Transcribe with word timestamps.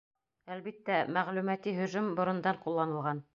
Әлбиттә, 0.53 0.95
мәғлүмәти 1.17 1.75
һөжүм 1.81 2.09
борондан 2.21 2.61
ҡулланылған. 2.65 3.23